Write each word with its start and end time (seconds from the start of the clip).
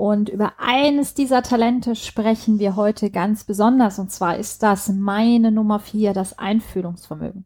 Und 0.00 0.30
über 0.30 0.54
eines 0.56 1.12
dieser 1.12 1.42
Talente 1.42 1.94
sprechen 1.94 2.58
wir 2.58 2.74
heute 2.74 3.10
ganz 3.10 3.44
besonders. 3.44 3.98
Und 3.98 4.10
zwar 4.10 4.38
ist 4.38 4.62
das 4.62 4.88
meine 4.88 5.52
Nummer 5.52 5.78
vier, 5.78 6.14
das 6.14 6.38
Einfühlungsvermögen. 6.38 7.44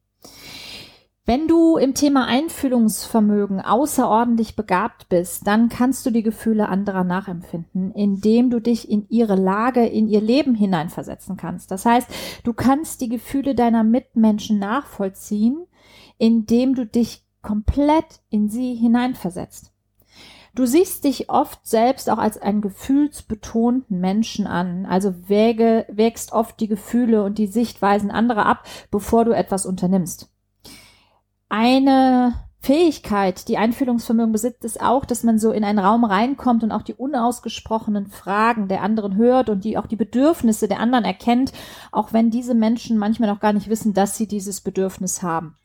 Wenn 1.26 1.48
du 1.48 1.76
im 1.78 1.94
Thema 1.94 2.26
Einfühlungsvermögen 2.26 3.60
außerordentlich 3.60 4.54
begabt 4.54 5.08
bist, 5.08 5.48
dann 5.48 5.68
kannst 5.68 6.06
du 6.06 6.12
die 6.12 6.22
Gefühle 6.22 6.68
anderer 6.68 7.02
nachempfinden, 7.02 7.90
indem 7.92 8.50
du 8.50 8.60
dich 8.60 8.88
in 8.88 9.08
ihre 9.08 9.34
Lage, 9.34 9.84
in 9.84 10.06
ihr 10.06 10.20
Leben 10.20 10.54
hineinversetzen 10.54 11.36
kannst. 11.36 11.72
Das 11.72 11.84
heißt, 11.84 12.08
du 12.44 12.52
kannst 12.52 13.00
die 13.00 13.08
Gefühle 13.08 13.56
deiner 13.56 13.82
Mitmenschen 13.82 14.60
nachvollziehen, 14.60 15.66
indem 16.18 16.76
du 16.76 16.86
dich 16.86 17.24
komplett 17.42 18.20
in 18.30 18.48
sie 18.48 18.76
hineinversetzt. 18.76 19.73
Du 20.54 20.66
siehst 20.66 21.02
dich 21.02 21.30
oft 21.30 21.66
selbst 21.66 22.08
auch 22.08 22.18
als 22.18 22.40
einen 22.40 22.60
gefühlsbetonten 22.60 23.98
Menschen 23.98 24.46
an, 24.46 24.86
also 24.86 25.28
wäge, 25.28 25.84
wägst 25.88 26.32
oft 26.32 26.60
die 26.60 26.68
Gefühle 26.68 27.24
und 27.24 27.38
die 27.38 27.48
Sichtweisen 27.48 28.12
anderer 28.12 28.46
ab, 28.46 28.64
bevor 28.90 29.24
du 29.24 29.32
etwas 29.32 29.66
unternimmst. 29.66 30.30
Eine 31.48 32.34
Fähigkeit, 32.60 33.48
die 33.48 33.58
Einfühlungsvermögen 33.58 34.32
besitzt, 34.32 34.64
ist 34.64 34.80
auch, 34.80 35.04
dass 35.04 35.24
man 35.24 35.38
so 35.40 35.50
in 35.50 35.64
einen 35.64 35.80
Raum 35.80 36.04
reinkommt 36.04 36.62
und 36.62 36.70
auch 36.72 36.82
die 36.82 36.94
unausgesprochenen 36.94 38.06
Fragen 38.06 38.68
der 38.68 38.82
anderen 38.82 39.16
hört 39.16 39.50
und 39.50 39.64
die 39.64 39.76
auch 39.76 39.86
die 39.86 39.96
Bedürfnisse 39.96 40.68
der 40.68 40.78
anderen 40.78 41.04
erkennt, 41.04 41.52
auch 41.90 42.12
wenn 42.12 42.30
diese 42.30 42.54
Menschen 42.54 42.96
manchmal 42.96 43.28
noch 43.28 43.40
gar 43.40 43.52
nicht 43.52 43.68
wissen, 43.68 43.92
dass 43.92 44.16
sie 44.16 44.28
dieses 44.28 44.60
Bedürfnis 44.60 45.22
haben. 45.22 45.58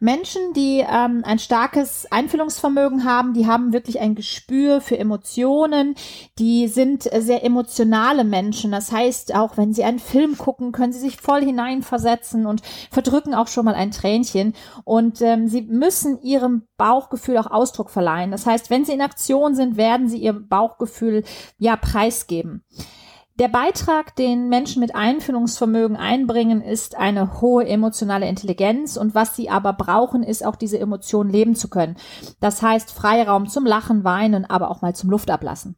Menschen, 0.00 0.52
die 0.54 0.84
ähm, 0.86 1.22
ein 1.24 1.38
starkes 1.38 2.06
Einfühlungsvermögen 2.10 3.04
haben, 3.04 3.34
die 3.34 3.46
haben 3.46 3.72
wirklich 3.72 4.00
ein 4.00 4.14
Gespür 4.14 4.80
für 4.80 4.98
Emotionen, 4.98 5.94
die 6.38 6.68
sind 6.68 7.02
sehr 7.02 7.44
emotionale 7.44 8.24
Menschen. 8.24 8.72
Das 8.72 8.92
heißt, 8.92 9.34
auch 9.34 9.56
wenn 9.56 9.72
sie 9.72 9.84
einen 9.84 9.98
Film 9.98 10.36
gucken, 10.36 10.72
können 10.72 10.92
sie 10.92 11.00
sich 11.00 11.16
voll 11.16 11.42
hineinversetzen 11.42 12.46
und 12.46 12.62
verdrücken 12.90 13.34
auch 13.34 13.48
schon 13.48 13.64
mal 13.64 13.74
ein 13.74 13.90
Tränchen. 13.90 14.54
Und 14.84 15.20
ähm, 15.22 15.48
sie 15.48 15.62
müssen 15.62 16.20
ihrem 16.22 16.62
Bauchgefühl 16.76 17.38
auch 17.38 17.50
Ausdruck 17.50 17.90
verleihen. 17.90 18.30
Das 18.30 18.46
heißt, 18.46 18.70
wenn 18.70 18.84
sie 18.84 18.92
in 18.92 19.00
Aktion 19.00 19.54
sind, 19.54 19.76
werden 19.76 20.08
sie 20.08 20.18
ihr 20.18 20.32
Bauchgefühl 20.32 21.24
ja 21.58 21.76
preisgeben. 21.76 22.64
Der 23.40 23.48
Beitrag, 23.48 24.14
den 24.14 24.48
Menschen 24.48 24.78
mit 24.78 24.94
Einfühlungsvermögen 24.94 25.96
einbringen, 25.96 26.62
ist 26.62 26.94
eine 26.94 27.40
hohe 27.40 27.66
emotionale 27.66 28.28
Intelligenz 28.28 28.96
und 28.96 29.16
was 29.16 29.34
sie 29.34 29.50
aber 29.50 29.72
brauchen, 29.72 30.22
ist 30.22 30.46
auch 30.46 30.54
diese 30.54 30.78
Emotionen 30.78 31.30
leben 31.30 31.56
zu 31.56 31.68
können. 31.68 31.96
Das 32.38 32.62
heißt 32.62 32.92
Freiraum 32.92 33.48
zum 33.48 33.66
Lachen, 33.66 34.04
Weinen, 34.04 34.44
aber 34.44 34.70
auch 34.70 34.82
mal 34.82 34.94
zum 34.94 35.10
Luftablassen. 35.10 35.74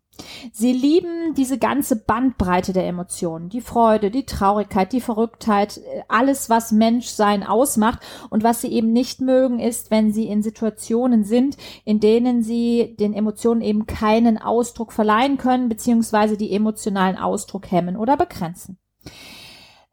Sie 0.53 0.73
lieben 0.73 1.35
diese 1.35 1.59
ganze 1.59 1.97
Bandbreite 1.97 2.73
der 2.73 2.87
Emotionen, 2.87 3.49
die 3.49 3.61
Freude, 3.61 4.11
die 4.11 4.27
Traurigkeit, 4.27 4.93
die 4.93 5.01
Verrücktheit, 5.01 5.81
alles, 6.09 6.49
was 6.51 6.73
Menschsein 6.73 7.43
ausmacht. 7.43 8.01
Und 8.31 8.43
was 8.45 8.61
sie 8.61 8.73
eben 8.73 8.93
nicht 8.93 9.21
mögen, 9.21 9.61
ist, 9.61 9.91
wenn 9.91 10.13
sie 10.13 10.27
in 10.27 10.43
Situationen 10.43 11.25
sind, 11.25 11.57
in 11.85 12.01
denen 12.01 12.43
sie 12.43 12.97
den 12.99 13.13
Emotionen 13.13 13.61
eben 13.61 13.87
keinen 13.87 14.39
Ausdruck 14.39 14.93
verleihen 14.93 15.39
können, 15.39 15.69
beziehungsweise 15.69 16.37
die 16.37 16.53
emotionalen 16.53 17.17
Ausdruck 17.17 17.71
hemmen 17.71 17.97
oder 17.97 18.17
begrenzen. 18.17 18.79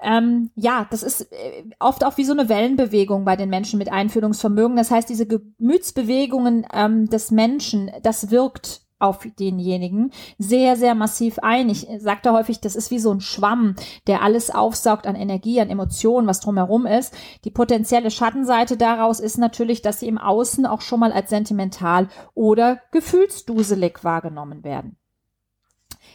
Ähm, 0.04 0.52
ja, 0.56 0.86
das 0.92 1.02
ist 1.02 1.32
äh, 1.32 1.64
oft 1.80 2.04
auch 2.04 2.18
wie 2.18 2.26
so 2.26 2.34
eine 2.34 2.50
Wellenbewegung 2.50 3.24
bei 3.24 3.38
den 3.38 3.50
Menschen 3.50 3.80
mit 3.80 3.90
Einfühlungsvermögen. 3.90 4.76
Das 4.76 4.92
heißt, 4.92 5.08
diese 5.08 5.26
Gemütsbewegungen 5.26 6.68
ähm, 6.74 7.10
des 7.10 7.32
Menschen, 7.32 7.90
das 8.02 8.30
wirkt 8.30 8.83
auf 9.04 9.28
denjenigen 9.40 10.12
sehr, 10.38 10.76
sehr 10.76 10.96
massiv 10.96 11.40
ein. 11.40 11.70
Ich 11.70 11.88
sagte 12.00 12.32
häufig, 12.32 12.62
das 12.62 12.76
ist 12.76 12.90
wie 12.90 13.00
so 13.00 13.12
ein 13.12 13.22
Schwamm, 13.22 13.76
der 14.08 14.22
alles 14.22 14.50
aufsaugt 14.50 15.06
an 15.06 15.16
Energie, 15.16 15.60
an 15.60 15.70
Emotionen, 15.70 16.28
was 16.28 16.40
drumherum 16.40 16.86
ist. 16.86 17.14
Die 17.44 17.52
potenzielle 17.52 18.12
Schattenseite 18.12 18.78
daraus 18.78 19.20
ist 19.20 19.38
natürlich, 19.38 19.82
dass 19.82 20.00
sie 20.00 20.08
im 20.08 20.18
Außen 20.18 20.66
auch 20.66 20.82
schon 20.82 21.02
mal 21.02 21.12
als 21.12 21.30
sentimental 21.30 22.08
oder 22.34 22.80
gefühlsduselig 22.92 24.04
wahrgenommen 24.04 24.64
werden. 24.64 24.98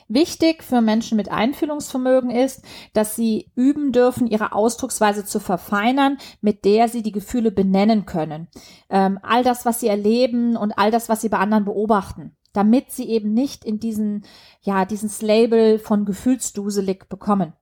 Wichtig 0.09 0.65
für 0.65 0.81
Menschen 0.81 1.17
mit 1.17 1.31
Einfühlungsvermögen 1.31 2.31
ist, 2.31 2.65
dass 2.95 3.15
sie 3.15 3.51
üben 3.55 3.93
dürfen, 3.93 4.27
ihre 4.27 4.53
Ausdrucksweise 4.53 5.25
zu 5.25 5.39
verfeinern, 5.39 6.17
mit 6.41 6.65
der 6.65 6.89
sie 6.89 7.03
die 7.03 7.13
Gefühle 7.13 7.51
benennen 7.51 8.07
können. 8.07 8.49
Ähm, 8.89 9.19
all 9.23 9.45
das, 9.45 9.67
was 9.67 9.81
sie 9.81 9.89
erleben 9.89 10.57
und 10.57 10.73
all 10.79 10.91
das, 10.91 11.09
was 11.09 11.21
sie 11.21 11.29
bei 11.29 11.39
anderen 11.39 11.65
beobachten 11.65 12.35
damit 12.55 12.91
sie 12.91 13.09
eben 13.09 13.35
nicht 13.35 13.65
in 13.65 13.79
diesen, 13.79 14.25
ja, 14.63 14.85
dieses 14.85 15.23
Label 15.23 15.79
von 15.79 16.05
gefühlsduselig 16.05 17.05
bekommen. 17.09 17.53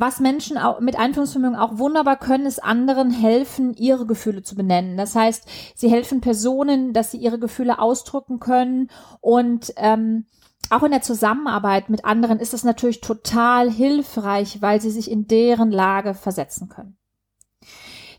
Was 0.00 0.20
Menschen 0.20 0.58
mit 0.80 0.96
Einfühlungsvermögen 0.96 1.56
auch 1.56 1.78
wunderbar 1.78 2.16
können, 2.16 2.46
ist 2.46 2.62
anderen 2.62 3.10
helfen, 3.10 3.74
ihre 3.74 4.06
Gefühle 4.06 4.42
zu 4.42 4.54
benennen. 4.54 4.96
Das 4.96 5.16
heißt, 5.16 5.48
sie 5.74 5.90
helfen 5.90 6.20
Personen, 6.20 6.92
dass 6.92 7.10
sie 7.10 7.18
ihre 7.18 7.40
Gefühle 7.40 7.80
ausdrücken 7.80 8.38
können 8.38 8.90
und 9.20 9.72
ähm, 9.76 10.26
auch 10.70 10.82
in 10.82 10.90
der 10.90 11.02
Zusammenarbeit 11.02 11.88
mit 11.88 12.04
anderen 12.04 12.38
ist 12.38 12.54
es 12.54 12.64
natürlich 12.64 13.00
total 13.00 13.70
hilfreich, 13.70 14.60
weil 14.60 14.80
sie 14.80 14.90
sich 14.90 15.10
in 15.10 15.26
deren 15.26 15.70
Lage 15.70 16.14
versetzen 16.14 16.68
können. 16.68 16.98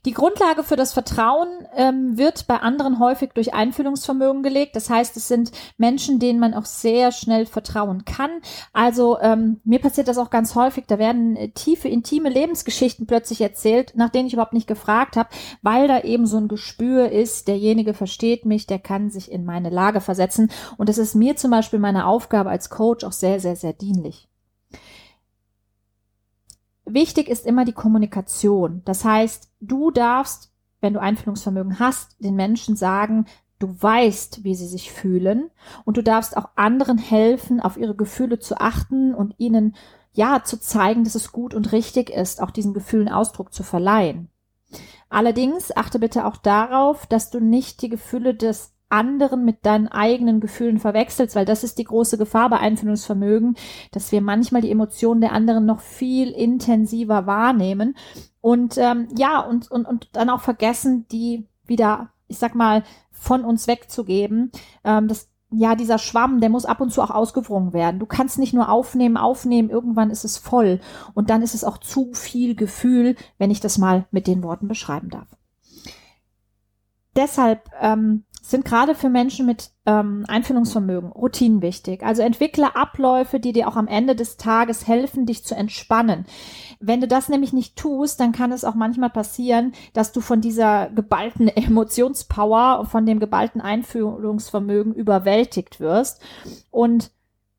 Die 0.05 0.13
Grundlage 0.13 0.63
für 0.63 0.77
das 0.77 0.93
Vertrauen 0.93 1.47
ähm, 1.75 2.17
wird 2.17 2.47
bei 2.47 2.57
anderen 2.57 2.99
häufig 2.99 3.31
durch 3.33 3.53
Einfühlungsvermögen 3.53 4.43
gelegt. 4.43 4.77
Das 4.77 4.89
heißt, 4.89 5.17
es 5.17 5.27
sind 5.27 5.51
Menschen, 5.77 6.19
denen 6.19 6.39
man 6.39 6.53
auch 6.53 6.65
sehr 6.65 7.11
schnell 7.11 7.45
vertrauen 7.45 8.05
kann. 8.05 8.31
Also 8.71 9.19
ähm, 9.19 9.59
mir 9.65 9.79
passiert 9.79 10.07
das 10.07 10.17
auch 10.17 10.29
ganz 10.29 10.55
häufig. 10.55 10.85
Da 10.87 10.99
werden 10.99 11.35
äh, 11.35 11.49
tiefe, 11.49 11.89
intime 11.89 12.29
Lebensgeschichten 12.29 13.07
plötzlich 13.07 13.41
erzählt, 13.41 13.93
nach 13.95 14.09
denen 14.09 14.27
ich 14.27 14.33
überhaupt 14.33 14.53
nicht 14.53 14.67
gefragt 14.67 15.17
habe, 15.17 15.29
weil 15.61 15.89
da 15.89 15.99
eben 16.01 16.27
so 16.27 16.37
ein 16.37 16.47
Gespür 16.47 17.11
ist, 17.11 17.49
derjenige 17.49 17.93
versteht 17.93 18.45
mich, 18.45 18.67
der 18.67 18.79
kann 18.79 19.09
sich 19.09 19.29
in 19.29 19.43
meine 19.43 19.69
Lage 19.69 19.99
versetzen. 19.99 20.49
Und 20.77 20.87
das 20.87 20.97
ist 20.97 21.13
mir 21.13 21.35
zum 21.35 21.51
Beispiel 21.51 21.79
meine 21.79 22.05
Aufgabe 22.05 22.49
als 22.49 22.69
Coach 22.69 23.03
auch 23.03 23.11
sehr, 23.11 23.41
sehr, 23.41 23.57
sehr 23.57 23.73
dienlich. 23.73 24.28
Wichtig 26.93 27.29
ist 27.29 27.45
immer 27.45 27.65
die 27.65 27.73
Kommunikation. 27.73 28.81
Das 28.85 29.05
heißt, 29.05 29.51
du 29.61 29.91
darfst, 29.91 30.51
wenn 30.81 30.93
du 30.93 31.01
Einfühlungsvermögen 31.01 31.79
hast, 31.79 32.15
den 32.19 32.35
Menschen 32.35 32.75
sagen, 32.75 33.25
du 33.59 33.75
weißt, 33.79 34.43
wie 34.43 34.55
sie 34.55 34.67
sich 34.67 34.91
fühlen 34.91 35.51
und 35.85 35.97
du 35.97 36.03
darfst 36.03 36.35
auch 36.35 36.49
anderen 36.55 36.97
helfen, 36.97 37.59
auf 37.59 37.77
ihre 37.77 37.95
Gefühle 37.95 38.39
zu 38.39 38.59
achten 38.59 39.13
und 39.13 39.35
ihnen 39.37 39.75
ja 40.13 40.43
zu 40.43 40.59
zeigen, 40.59 41.03
dass 41.03 41.15
es 41.15 41.31
gut 41.31 41.53
und 41.53 41.71
richtig 41.71 42.09
ist, 42.09 42.41
auch 42.41 42.51
diesen 42.51 42.73
Gefühlen 42.73 43.09
Ausdruck 43.09 43.53
zu 43.53 43.63
verleihen. 43.63 44.29
Allerdings 45.09 45.75
achte 45.75 45.99
bitte 45.99 46.25
auch 46.25 46.37
darauf, 46.37 47.05
dass 47.05 47.29
du 47.29 47.39
nicht 47.39 47.81
die 47.81 47.89
Gefühle 47.89 48.33
des 48.33 48.73
anderen 48.89 49.45
mit 49.45 49.65
deinen 49.65 49.87
eigenen 49.87 50.39
Gefühlen 50.39 50.79
verwechselst, 50.79 51.35
weil 51.35 51.45
das 51.45 51.63
ist 51.63 51.77
die 51.77 51.83
große 51.83 52.17
Gefahr 52.17 52.49
bei 52.49 52.57
Einfühlungsvermögen, 52.57 53.55
dass 53.91 54.11
wir 54.11 54.21
manchmal 54.21 54.61
die 54.61 54.71
Emotionen 54.71 55.21
der 55.21 55.33
anderen 55.33 55.65
noch 55.65 55.79
viel 55.79 56.31
intensiver 56.31 57.25
wahrnehmen 57.25 57.95
und 58.41 58.77
ähm, 58.77 59.07
ja 59.17 59.39
und, 59.39 59.69
und 59.69 59.85
und 59.85 60.09
dann 60.13 60.29
auch 60.29 60.41
vergessen, 60.41 61.05
die 61.11 61.47
wieder, 61.65 62.09
ich 62.27 62.37
sag 62.37 62.55
mal, 62.55 62.83
von 63.11 63.45
uns 63.45 63.67
wegzugeben. 63.67 64.51
Ähm, 64.83 65.07
das 65.07 65.29
ja, 65.51 65.75
dieser 65.75 65.97
Schwamm, 65.97 66.41
der 66.41 66.49
muss 66.49 66.65
ab 66.65 66.79
und 66.79 66.91
zu 66.91 67.01
auch 67.01 67.09
ausgewrungen 67.09 67.73
werden. 67.73 67.99
Du 67.99 68.05
kannst 68.05 68.37
nicht 68.37 68.53
nur 68.53 68.69
aufnehmen, 68.69 69.17
aufnehmen, 69.17 69.69
irgendwann 69.69 70.11
ist 70.11 70.23
es 70.23 70.37
voll. 70.37 70.79
Und 71.15 71.29
dann 71.29 71.41
ist 71.41 71.55
es 71.55 71.63
auch 71.63 71.79
zu 71.79 72.13
viel 72.13 72.55
Gefühl, 72.55 73.15
wenn 73.39 73.49
ich 73.49 73.59
das 73.59 73.77
mal 73.77 74.05
mit 74.11 74.27
den 74.27 74.43
Worten 74.43 74.67
beschreiben 74.67 75.09
darf. 75.09 75.27
Deshalb 77.19 77.69
ähm, 77.81 78.23
sind 78.41 78.63
gerade 78.63 78.95
für 78.95 79.09
Menschen 79.09 79.45
mit 79.45 79.71
ähm, 79.85 80.23
Einfühlungsvermögen 80.29 81.11
Routinen 81.11 81.61
wichtig. 81.61 82.01
Also 82.01 82.21
entwickle 82.21 82.77
Abläufe, 82.77 83.41
die 83.41 83.51
dir 83.51 83.67
auch 83.67 83.75
am 83.75 83.89
Ende 83.89 84.15
des 84.15 84.37
Tages 84.37 84.87
helfen, 84.87 85.25
dich 85.25 85.43
zu 85.43 85.53
entspannen. 85.53 86.25
Wenn 86.79 87.01
du 87.01 87.09
das 87.09 87.27
nämlich 87.27 87.51
nicht 87.51 87.75
tust, 87.75 88.21
dann 88.21 88.31
kann 88.31 88.53
es 88.53 88.63
auch 88.63 88.73
manchmal 88.73 89.09
passieren, 89.09 89.73
dass 89.91 90.13
du 90.13 90.21
von 90.21 90.39
dieser 90.39 90.89
geballten 90.91 91.47
Emotionspower, 91.55 92.85
von 92.85 93.05
dem 93.05 93.19
geballten 93.19 93.59
Einfühlungsvermögen 93.59 94.93
überwältigt 94.93 95.81
wirst. 95.81 96.21
Und 96.71 97.11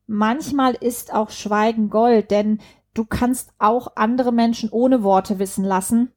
manchmal 0.07 0.73
ist 0.73 1.13
auch 1.13 1.29
Schweigen 1.29 1.91
Gold, 1.91 2.31
denn 2.31 2.57
du 2.95 3.05
kannst 3.05 3.53
auch 3.59 3.89
andere 3.95 4.31
Menschen 4.31 4.71
ohne 4.71 5.03
Worte 5.03 5.37
wissen 5.37 5.63
lassen 5.63 6.13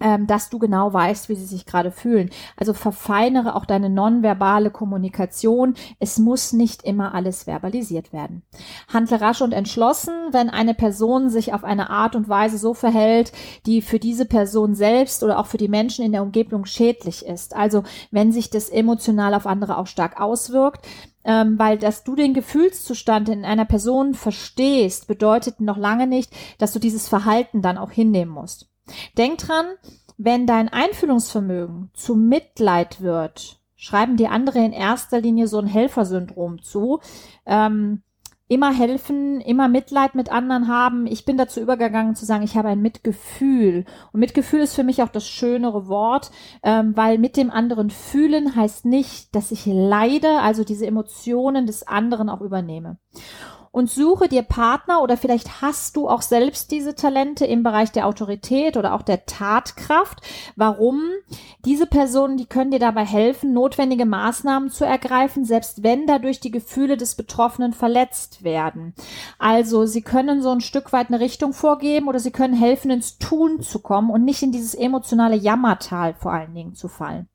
ähm, 0.00 0.26
dass 0.26 0.50
du 0.50 0.58
genau 0.58 0.92
weißt, 0.92 1.28
wie 1.28 1.34
sie 1.34 1.46
sich 1.46 1.66
gerade 1.66 1.90
fühlen. 1.90 2.30
Also 2.56 2.74
verfeinere 2.74 3.54
auch 3.54 3.64
deine 3.64 3.90
nonverbale 3.90 4.70
Kommunikation. 4.70 5.74
Es 5.98 6.18
muss 6.18 6.52
nicht 6.52 6.82
immer 6.84 7.14
alles 7.14 7.44
verbalisiert 7.44 8.12
werden. 8.12 8.42
Handle 8.92 9.20
rasch 9.20 9.42
und 9.42 9.52
entschlossen, 9.52 10.14
wenn 10.32 10.50
eine 10.50 10.74
Person 10.74 11.30
sich 11.30 11.52
auf 11.52 11.64
eine 11.64 11.90
Art 11.90 12.16
und 12.16 12.28
Weise 12.28 12.58
so 12.58 12.74
verhält, 12.74 13.32
die 13.66 13.82
für 13.82 13.98
diese 13.98 14.24
Person 14.24 14.74
selbst 14.74 15.22
oder 15.22 15.38
auch 15.38 15.46
für 15.46 15.58
die 15.58 15.68
Menschen 15.68 16.04
in 16.04 16.12
der 16.12 16.22
Umgebung 16.22 16.64
schädlich 16.64 17.26
ist. 17.26 17.54
Also 17.54 17.82
wenn 18.10 18.32
sich 18.32 18.50
das 18.50 18.68
emotional 18.70 19.34
auf 19.34 19.46
andere 19.46 19.78
auch 19.78 19.86
stark 19.86 20.20
auswirkt, 20.20 20.86
ähm, 21.24 21.58
weil 21.58 21.78
dass 21.78 22.04
du 22.04 22.14
den 22.16 22.34
Gefühlszustand 22.34 23.28
in 23.28 23.44
einer 23.44 23.66
Person 23.66 24.14
verstehst, 24.14 25.06
bedeutet 25.06 25.60
noch 25.60 25.76
lange 25.76 26.06
nicht, 26.06 26.32
dass 26.58 26.72
du 26.72 26.78
dieses 26.78 27.08
Verhalten 27.08 27.62
dann 27.62 27.78
auch 27.78 27.90
hinnehmen 27.90 28.32
musst. 28.32 28.69
Denk 29.16 29.38
dran, 29.38 29.66
wenn 30.18 30.46
dein 30.46 30.68
Einfühlungsvermögen 30.68 31.90
zu 31.94 32.14
Mitleid 32.14 33.00
wird, 33.00 33.60
schreiben 33.76 34.16
die 34.16 34.28
andere 34.28 34.58
in 34.58 34.72
erster 34.72 35.20
Linie 35.20 35.48
so 35.48 35.58
ein 35.58 35.66
Helfersyndrom 35.66 36.62
zu. 36.62 37.00
Ähm, 37.46 38.02
immer 38.50 38.74
helfen, 38.74 39.40
immer 39.40 39.68
Mitleid 39.68 40.16
mit 40.16 40.30
anderen 40.30 40.66
haben. 40.66 41.06
Ich 41.06 41.24
bin 41.24 41.36
dazu 41.36 41.60
übergegangen 41.60 42.16
zu 42.16 42.24
sagen, 42.24 42.42
ich 42.42 42.56
habe 42.56 42.68
ein 42.68 42.82
Mitgefühl. 42.82 43.84
Und 44.12 44.20
Mitgefühl 44.20 44.60
ist 44.60 44.74
für 44.74 44.82
mich 44.82 45.02
auch 45.02 45.08
das 45.08 45.26
schönere 45.26 45.86
Wort, 45.86 46.32
ähm, 46.64 46.96
weil 46.96 47.18
mit 47.18 47.36
dem 47.36 47.50
anderen 47.50 47.90
fühlen 47.90 48.56
heißt 48.56 48.86
nicht, 48.86 49.34
dass 49.36 49.52
ich 49.52 49.66
leide, 49.66 50.40
also 50.40 50.64
diese 50.64 50.84
Emotionen 50.84 51.66
des 51.66 51.86
anderen 51.86 52.28
auch 52.28 52.40
übernehme 52.40 52.98
und 53.72 53.88
suche 53.88 54.28
dir 54.28 54.42
Partner 54.42 55.00
oder 55.00 55.16
vielleicht 55.16 55.62
hast 55.62 55.96
du 55.96 56.08
auch 56.08 56.22
selbst 56.22 56.72
diese 56.72 56.94
Talente 56.94 57.46
im 57.46 57.62
Bereich 57.62 57.92
der 57.92 58.06
Autorität 58.06 58.76
oder 58.76 58.94
auch 58.94 59.02
der 59.02 59.26
Tatkraft. 59.26 60.20
Warum? 60.56 61.02
Diese 61.64 61.86
Personen, 61.86 62.36
die 62.36 62.46
können 62.46 62.72
dir 62.72 62.80
dabei 62.80 63.04
helfen, 63.04 63.52
notwendige 63.52 64.06
Maßnahmen 64.06 64.70
zu 64.70 64.84
ergreifen, 64.84 65.44
selbst 65.44 65.84
wenn 65.84 66.06
dadurch 66.06 66.40
die 66.40 66.50
Gefühle 66.50 66.96
des 66.96 67.14
Betroffenen 67.14 67.72
verletzt 67.72 68.42
werden. 68.42 68.94
Also 69.38 69.86
sie 69.86 70.02
können 70.02 70.42
so 70.42 70.50
ein 70.50 70.60
Stück 70.60 70.92
weit 70.92 71.08
eine 71.08 71.20
Richtung 71.20 71.52
vorgeben 71.52 72.08
oder 72.08 72.18
sie 72.18 72.32
können 72.32 72.54
helfen, 72.54 72.90
ins 72.90 73.18
Tun 73.18 73.62
zu 73.62 73.78
kommen 73.78 74.10
und 74.10 74.24
nicht 74.24 74.42
in 74.42 74.50
dieses 74.50 74.74
emotionale 74.74 75.36
Jammertal 75.36 76.14
vor 76.14 76.32
allen 76.32 76.54
Dingen 76.54 76.74
zu 76.74 76.88
fallen. 76.88 77.28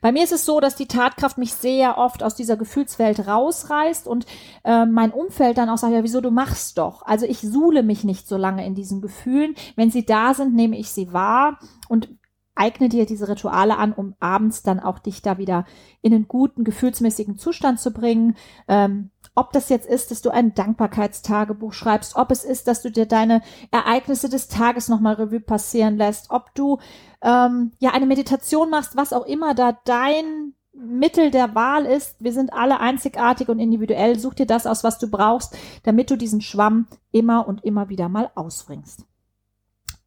Bei 0.00 0.12
mir 0.12 0.24
ist 0.24 0.32
es 0.32 0.44
so, 0.44 0.60
dass 0.60 0.76
die 0.76 0.86
Tatkraft 0.86 1.36
mich 1.38 1.54
sehr 1.54 1.98
oft 1.98 2.22
aus 2.22 2.34
dieser 2.34 2.56
Gefühlswelt 2.56 3.26
rausreißt 3.26 4.06
und 4.06 4.26
äh, 4.64 4.86
mein 4.86 5.12
Umfeld 5.12 5.58
dann 5.58 5.68
auch 5.68 5.78
sagt, 5.78 5.92
ja, 5.92 6.02
wieso 6.02 6.20
du 6.20 6.30
machst 6.30 6.78
doch. 6.78 7.02
Also 7.02 7.26
ich 7.26 7.40
suhle 7.40 7.82
mich 7.82 8.04
nicht 8.04 8.26
so 8.26 8.36
lange 8.36 8.64
in 8.64 8.74
diesen 8.74 9.00
Gefühlen. 9.00 9.54
Wenn 9.76 9.90
sie 9.90 10.06
da 10.06 10.34
sind, 10.34 10.54
nehme 10.54 10.78
ich 10.78 10.90
sie 10.90 11.12
wahr 11.12 11.58
und 11.88 12.08
eigne 12.54 12.88
dir 12.88 13.06
diese 13.06 13.28
Rituale 13.28 13.78
an, 13.78 13.92
um 13.92 14.14
abends 14.20 14.62
dann 14.62 14.80
auch 14.80 14.98
dich 14.98 15.22
da 15.22 15.38
wieder 15.38 15.64
in 16.02 16.12
einen 16.12 16.28
guten, 16.28 16.64
gefühlsmäßigen 16.64 17.38
Zustand 17.38 17.80
zu 17.80 17.92
bringen. 17.92 18.36
Ähm, 18.68 19.10
ob 19.34 19.52
das 19.52 19.68
jetzt 19.68 19.88
ist, 19.88 20.10
dass 20.10 20.22
du 20.22 20.30
ein 20.30 20.54
Dankbarkeitstagebuch 20.54 21.72
schreibst, 21.72 22.16
ob 22.16 22.30
es 22.30 22.44
ist, 22.44 22.66
dass 22.68 22.82
du 22.82 22.90
dir 22.90 23.06
deine 23.06 23.42
Ereignisse 23.70 24.28
des 24.28 24.48
Tages 24.48 24.88
nochmal 24.88 25.14
Revue 25.14 25.40
passieren 25.40 25.96
lässt, 25.96 26.30
ob 26.30 26.54
du 26.54 26.78
ähm, 27.22 27.72
ja 27.78 27.90
eine 27.92 28.06
Meditation 28.06 28.70
machst, 28.70 28.96
was 28.96 29.12
auch 29.12 29.26
immer 29.26 29.54
da 29.54 29.78
dein 29.84 30.54
Mittel 30.72 31.30
der 31.30 31.54
Wahl 31.54 31.84
ist. 31.84 32.16
Wir 32.20 32.32
sind 32.32 32.52
alle 32.52 32.80
einzigartig 32.80 33.48
und 33.48 33.58
individuell. 33.58 34.18
Such 34.18 34.34
dir 34.34 34.46
das 34.46 34.66
aus, 34.66 34.84
was 34.84 34.98
du 34.98 35.10
brauchst, 35.10 35.56
damit 35.82 36.10
du 36.10 36.16
diesen 36.16 36.40
Schwamm 36.40 36.86
immer 37.12 37.46
und 37.46 37.64
immer 37.64 37.88
wieder 37.88 38.08
mal 38.08 38.30
ausbringst. 38.34 39.04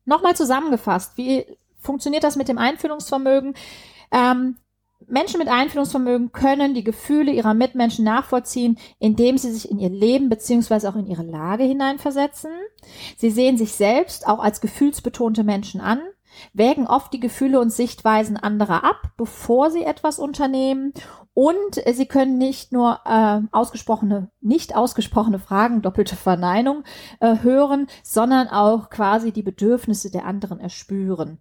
Nochmal 0.06 0.36
zusammengefasst, 0.36 1.18
wie 1.18 1.46
funktioniert 1.80 2.24
das 2.24 2.36
mit 2.36 2.48
dem 2.48 2.58
Einfühlungsvermögen? 2.58 3.56
Ähm, 4.12 4.58
Menschen 5.08 5.40
mit 5.40 5.48
Einfühlungsvermögen 5.48 6.32
können 6.32 6.74
die 6.74 6.84
Gefühle 6.84 7.32
ihrer 7.32 7.54
Mitmenschen 7.54 8.06
nachvollziehen, 8.06 8.78
indem 9.00 9.38
sie 9.38 9.52
sich 9.52 9.70
in 9.70 9.80
ihr 9.80 9.90
Leben 9.90 10.30
beziehungsweise 10.30 10.90
auch 10.90 10.96
in 10.96 11.08
ihre 11.08 11.24
Lage 11.24 11.64
hineinversetzen. 11.64 12.52
Sie 13.18 13.30
sehen 13.30 13.58
sich 13.58 13.74
selbst 13.74 14.28
auch 14.28 14.40
als 14.40 14.62
gefühlsbetonte 14.62 15.44
Menschen 15.44 15.82
an, 15.82 16.02
wägen 16.54 16.88
oft 16.88 17.14
die 17.14 17.20
Gefühle 17.20 17.60
und 17.60 17.72
Sichtweisen 17.72 18.38
anderer 18.38 18.84
ab, 18.84 19.12
bevor 19.18 19.72
sie 19.72 19.84
etwas 19.84 20.20
unternehmen. 20.20 20.94
Und 21.34 21.82
sie 21.94 22.06
können 22.06 22.38
nicht 22.38 22.72
nur 22.72 23.00
äh, 23.06 23.42
ausgesprochene, 23.52 24.30
nicht 24.42 24.76
ausgesprochene 24.76 25.40
Fragen, 25.40 25.82
doppelte 25.82 26.16
Verneinung 26.16 26.84
äh, 27.20 27.38
hören, 27.42 27.88
sondern 28.04 28.48
auch 28.50 28.90
quasi 28.90 29.32
die 29.32 29.42
Bedürfnisse 29.42 30.12
der 30.12 30.26
anderen 30.26 30.60
erspüren. 30.60 31.40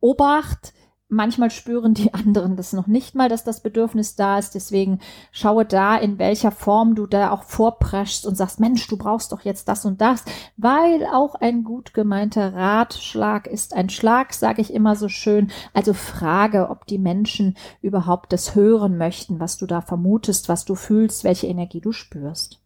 Obacht, 0.00 0.74
Manchmal 1.12 1.50
spüren 1.50 1.92
die 1.92 2.14
anderen 2.14 2.56
das 2.56 2.72
noch 2.72 2.86
nicht 2.86 3.14
mal, 3.14 3.28
dass 3.28 3.44
das 3.44 3.60
Bedürfnis 3.60 4.16
da 4.16 4.38
ist. 4.38 4.54
Deswegen 4.54 4.98
schaue 5.30 5.66
da, 5.66 5.96
in 5.96 6.18
welcher 6.18 6.50
Form 6.50 6.94
du 6.94 7.06
da 7.06 7.30
auch 7.30 7.42
vorpreschst 7.42 8.26
und 8.26 8.34
sagst, 8.34 8.60
Mensch, 8.60 8.88
du 8.88 8.96
brauchst 8.96 9.30
doch 9.30 9.42
jetzt 9.42 9.68
das 9.68 9.84
und 9.84 10.00
das, 10.00 10.24
weil 10.56 11.06
auch 11.12 11.34
ein 11.34 11.64
gut 11.64 11.92
gemeinter 11.92 12.54
Ratschlag 12.54 13.46
ist 13.46 13.74
ein 13.74 13.90
Schlag, 13.90 14.32
sage 14.32 14.62
ich 14.62 14.72
immer 14.72 14.96
so 14.96 15.08
schön. 15.08 15.50
Also 15.74 15.92
frage, 15.92 16.70
ob 16.70 16.86
die 16.86 16.98
Menschen 16.98 17.58
überhaupt 17.82 18.32
das 18.32 18.54
hören 18.54 18.96
möchten, 18.96 19.38
was 19.38 19.58
du 19.58 19.66
da 19.66 19.82
vermutest, 19.82 20.48
was 20.48 20.64
du 20.64 20.74
fühlst, 20.74 21.24
welche 21.24 21.46
Energie 21.46 21.82
du 21.82 21.92
spürst. 21.92 22.61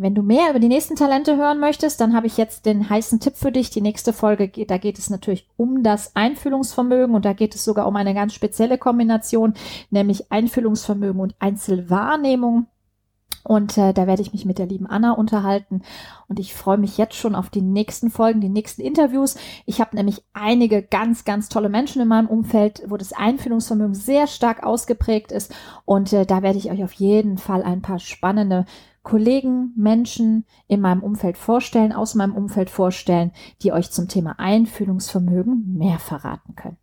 Wenn 0.00 0.14
du 0.14 0.22
mehr 0.22 0.50
über 0.50 0.60
die 0.60 0.68
nächsten 0.68 0.94
Talente 0.94 1.36
hören 1.36 1.58
möchtest, 1.58 2.00
dann 2.00 2.14
habe 2.14 2.28
ich 2.28 2.36
jetzt 2.36 2.66
den 2.66 2.88
heißen 2.88 3.18
Tipp 3.18 3.34
für 3.34 3.50
dich. 3.50 3.70
Die 3.70 3.80
nächste 3.80 4.12
Folge, 4.12 4.46
geht, 4.46 4.70
da 4.70 4.78
geht 4.78 4.96
es 4.96 5.10
natürlich 5.10 5.48
um 5.56 5.82
das 5.82 6.14
Einfühlungsvermögen 6.14 7.16
und 7.16 7.24
da 7.24 7.32
geht 7.32 7.56
es 7.56 7.64
sogar 7.64 7.88
um 7.88 7.96
eine 7.96 8.14
ganz 8.14 8.32
spezielle 8.32 8.78
Kombination, 8.78 9.54
nämlich 9.90 10.30
Einfühlungsvermögen 10.30 11.20
und 11.20 11.34
Einzelwahrnehmung. 11.40 12.68
Und 13.42 13.76
äh, 13.76 13.92
da 13.92 14.06
werde 14.06 14.22
ich 14.22 14.32
mich 14.32 14.44
mit 14.44 14.58
der 14.58 14.66
lieben 14.66 14.86
Anna 14.86 15.12
unterhalten. 15.12 15.82
Und 16.28 16.38
ich 16.38 16.54
freue 16.54 16.78
mich 16.78 16.96
jetzt 16.96 17.16
schon 17.16 17.34
auf 17.34 17.50
die 17.50 17.62
nächsten 17.62 18.10
Folgen, 18.10 18.40
die 18.40 18.48
nächsten 18.48 18.82
Interviews. 18.82 19.36
Ich 19.66 19.80
habe 19.80 19.96
nämlich 19.96 20.22
einige 20.32 20.82
ganz, 20.82 21.24
ganz 21.24 21.48
tolle 21.48 21.70
Menschen 21.70 22.00
in 22.02 22.08
meinem 22.08 22.28
Umfeld, 22.28 22.82
wo 22.86 22.96
das 22.96 23.12
Einfühlungsvermögen 23.12 23.94
sehr 23.94 24.28
stark 24.28 24.62
ausgeprägt 24.62 25.32
ist. 25.32 25.52
Und 25.84 26.12
äh, 26.12 26.24
da 26.24 26.42
werde 26.42 26.58
ich 26.58 26.70
euch 26.70 26.84
auf 26.84 26.92
jeden 26.92 27.36
Fall 27.36 27.64
ein 27.64 27.82
paar 27.82 27.98
spannende 27.98 28.64
Kollegen, 29.08 29.72
Menschen 29.74 30.44
in 30.66 30.82
meinem 30.82 31.02
Umfeld 31.02 31.38
vorstellen, 31.38 31.94
aus 31.94 32.14
meinem 32.14 32.34
Umfeld 32.34 32.68
vorstellen, 32.68 33.32
die 33.62 33.72
euch 33.72 33.90
zum 33.90 34.06
Thema 34.06 34.38
Einfühlungsvermögen 34.38 35.78
mehr 35.78 35.98
verraten 35.98 36.54
können. 36.56 36.76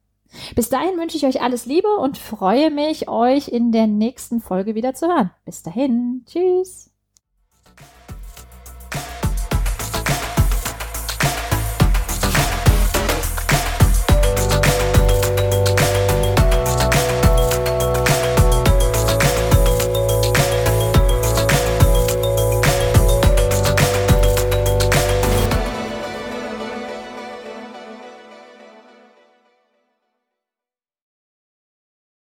Bis 0.55 0.69
dahin 0.69 0.97
wünsche 0.97 1.17
ich 1.17 1.25
euch 1.27 1.43
alles 1.43 1.67
Liebe 1.67 1.87
und 1.87 2.17
freue 2.17 2.71
mich, 2.71 3.07
euch 3.07 3.47
in 3.47 3.71
der 3.71 3.85
nächsten 3.85 4.41
Folge 4.41 4.73
wieder 4.73 4.95
zu 4.95 5.07
hören. 5.07 5.29
Bis 5.45 5.61
dahin. 5.61 6.23
Tschüss. 6.25 6.94